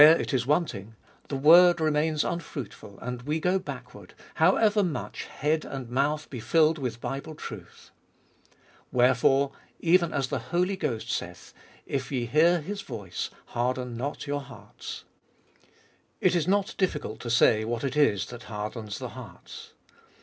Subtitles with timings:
[0.01, 0.95] Where it is wanting,
[1.27, 6.79] the word remains unfruitful, and we go backward, however much head and mouth be filled
[6.79, 7.91] with Bible truth.
[8.91, 11.53] Wherefore, even as the Holy Ghost saith,
[11.85, 15.03] If ye hear His voice, harden not your hearts.
[16.19, 19.73] It is not difficult to say what it is that hardens the hearts.